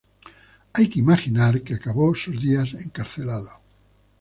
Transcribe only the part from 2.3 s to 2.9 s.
días